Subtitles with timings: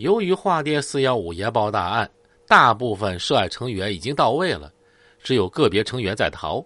[0.00, 2.10] 由于化电四幺五研报大案，
[2.46, 4.72] 大部分涉案成员已经到位了，
[5.22, 6.64] 只有个别成员在逃。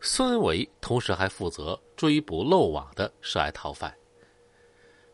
[0.00, 3.94] 孙伟同时还负责追捕漏网的涉案逃犯。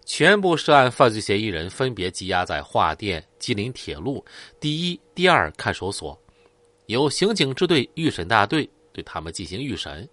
[0.06, 4.24] 全部涉案犯罪嫌疑人分别羁押在桦甸吉林铁路
[4.58, 6.18] 第一、第二看守所，
[6.86, 10.08] 由刑警支队预审大队对他们进行预审。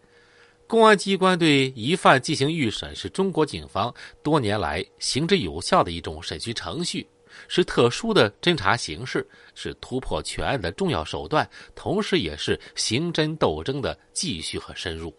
[0.68, 7.08] 公安机关对疑犯进行预审，是中国警方多年来行之有效的一种审讯程序，
[7.48, 15.16] 是特殊的侦查形式，是突破全案的重要手段，同时也是刑侦斗争的继续和深入。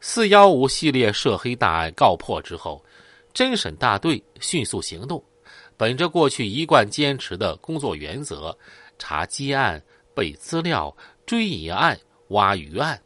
[0.00, 2.84] 四幺五系列涉黑大案告破之后。
[3.34, 5.22] 侦审大队迅速行动，
[5.76, 8.56] 本着过去一贯坚持的工作原则，
[8.98, 10.96] 查积案、备资料、
[11.26, 12.98] 追疑案、挖余案，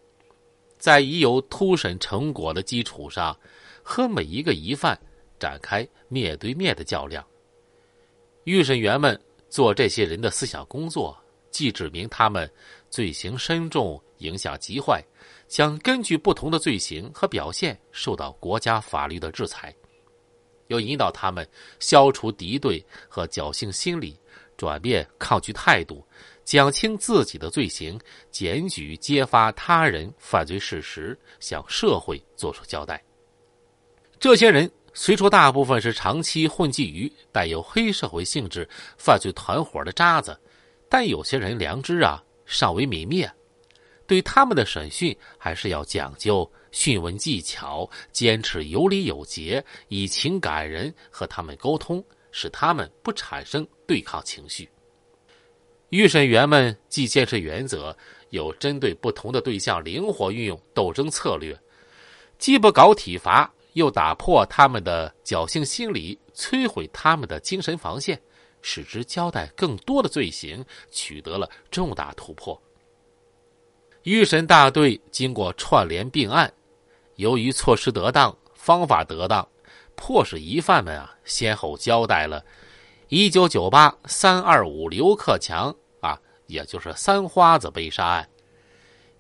[0.79, 3.37] 在已有突审成果的基础上，
[3.83, 4.97] 和每一个疑犯
[5.37, 7.27] 展开面对面的较量。
[8.45, 9.19] 预审员们
[9.49, 11.17] 做这些人的思想工作，
[11.51, 12.51] 既指明他们
[12.89, 15.05] 罪行深重、影响极坏，
[15.47, 19.75] 将根据不同的罪行和表现受到国家法律的制裁。
[20.69, 21.47] 又引导他们
[21.81, 24.17] 消除敌对和侥幸心理，
[24.57, 26.07] 转变抗拒态度，
[26.45, 27.99] 讲清自己的罪行，
[28.31, 33.03] 检举揭发他人犯罪事实，向社会作出交代。
[34.21, 40.39] 这些人虽说大部分是长期混迹于带有黑社会性质犯罪团伙的渣子，
[40.89, 43.31] 但有些人良知啊尚未泯灭，
[44.07, 46.51] 对他们的审讯还是要讲究。
[46.73, 54.69] 讯问技巧，坚持有理有节，以情感人和他们沟通，使他们不产生对抗情绪。
[55.89, 57.97] 预审员们既坚持原则，
[58.29, 61.59] 又针对不同的对象灵活运用斗争策略，
[62.39, 68.21] 既不搞体罚，又打破他们的侥幸心理，摧毁他们的精神防线，
[68.63, 72.61] 使之交代更多的罪行，取得了重大突破。
[74.03, 76.53] 预审大队经过串联并案。
[77.17, 79.47] 由于措施得当、方法得当，
[79.95, 82.43] 迫使疑犯们啊先后交代了
[83.11, 88.27] 1998三二五刘克强啊，也就是三花子被杀案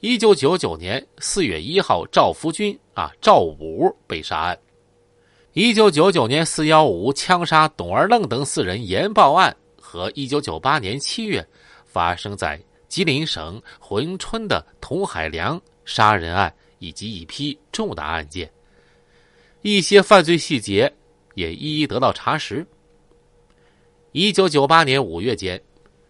[0.01, 4.59] ；1999年4月1号赵福军啊赵五被杀案
[5.55, 11.47] ；1999年415枪杀董二愣等四人研报案和1998年7月
[11.85, 16.53] 发生在吉林省珲春的童海良杀人案。
[16.83, 18.51] 以及一批重大案件，
[19.61, 20.91] 一些犯罪细节
[21.35, 22.67] 也一一得到查实。
[24.13, 25.63] 一九九八年五月间，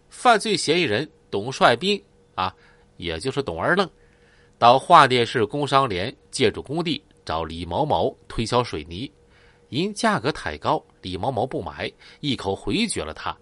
[0.09, 2.01] 犯罪嫌疑人董帅斌
[2.35, 2.55] 啊，
[3.01, 3.89] 也就是董二愣，
[4.59, 9.11] 到桦甸市工商联建筑工地找李某某推销水泥，
[9.69, 13.35] 因价格太高，李某某不买，一口回绝了他。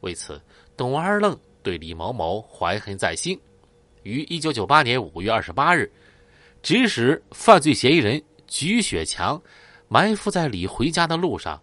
[0.00, 0.40] 为此，
[0.76, 3.38] 董二愣对李某某怀恨在心，
[4.02, 5.90] 于一九九八年五月二十八日。
[6.62, 9.40] 指使犯罪嫌疑人菊雪强
[9.88, 11.58] 埋伏在李回家的路上。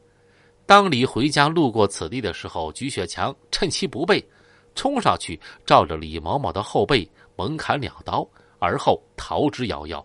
[0.66, 4.26] 当李回家路过此地的时候，菊雪强趁其不备，
[4.78, 7.06] 冲上去照着李某某的后背
[7.36, 8.26] 猛砍两刀，
[8.60, 10.02] 而后逃之夭夭。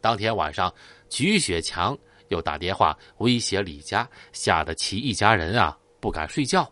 [0.00, 0.72] 当天晚上，
[1.10, 1.98] 菊雪强
[2.28, 6.66] 又打电话威胁李家，吓得其一家人啊不敢睡觉。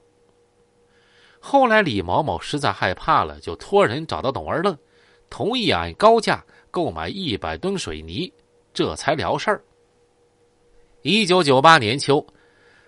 [1.39, 4.75] 后来李某某实在害怕了，就托人找到董二愣，
[5.29, 6.43] 同意按高价。
[6.73, 8.33] 购买一百吨水泥，
[8.73, 9.61] 这才了事儿。
[11.03, 12.25] 一九九八年秋，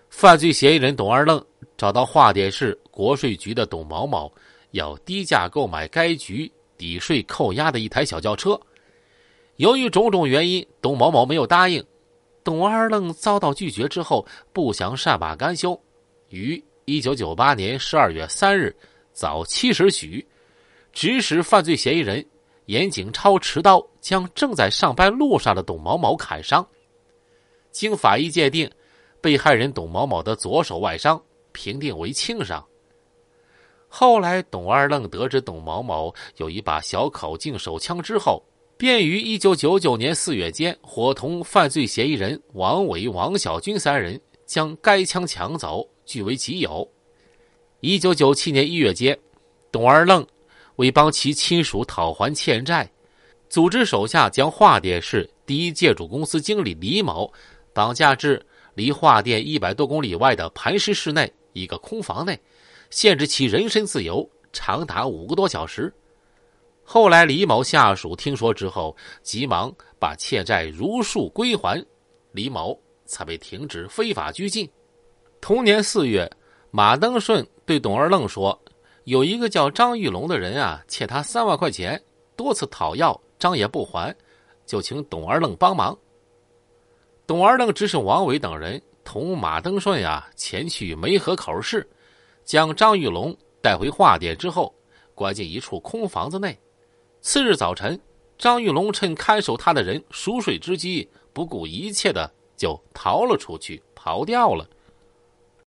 [0.09, 1.45] 犯罪嫌疑人董二愣
[1.83, 4.33] 找到华电市国税局的董某某，
[4.71, 6.49] 要低价购买该局
[6.79, 8.57] 抵税扣押的一台小轿车。
[9.57, 11.85] 由于种种原因，董某某没有答应。
[12.45, 15.77] 董二愣遭到拒绝之后，不想善罢甘休，
[16.29, 18.73] 于一九九八年十二月三日
[19.13, 20.25] 早七时许，
[20.93, 22.25] 指使犯罪嫌疑人。
[22.67, 26.65] 严景超持刀将正在上班路上的董某某砍伤。
[27.73, 28.71] 经法医鉴定，
[29.21, 31.21] 被害人董某某的左手外伤
[31.53, 32.65] 评定为轻伤。
[33.89, 38.43] 后来，董二愣得知董某某有一把小口径手枪之后，
[38.77, 46.87] 便于一九九九年四月间伙同犯罪嫌疑人王伟、王小军三人将该枪抢走，据为己有。
[47.81, 49.19] 一九九七年一月间，
[49.71, 50.27] 董二愣。
[50.77, 52.91] 为帮其亲属讨还欠债，
[53.51, 57.31] 组织手下将华电市第一建筑公司经理李某
[57.75, 58.45] 绑架至
[58.75, 62.39] 离华电一百多公里外的磐石市内一个空房内，
[62.91, 65.93] 限制其人身自由长达五个多小时。
[66.85, 71.83] 后来，李某下属听说之后，急忙把欠债如数归还，
[72.33, 74.69] 李某才被停止非法拘禁。
[75.41, 76.31] 同年四月，
[76.71, 78.61] 马登顺对董二愣说
[79.05, 82.03] ：“有一个叫张玉龙的人啊，欠他三万块钱，
[82.37, 84.15] 多次讨要，张也不还，
[84.67, 85.97] 就请董二愣帮忙。”
[87.27, 88.83] 董二愣指使王伟等人
[89.13, 91.87] 同马登顺呀前去梅河口市，
[92.47, 94.75] 将张玉龙带回画店之后，
[95.15, 96.59] 关进一处空房子内。
[97.21, 98.01] 次日早晨，
[98.39, 104.67] 张玉龙趁看守他的人熟睡之机，不顾一切的就逃了出去，跑掉了。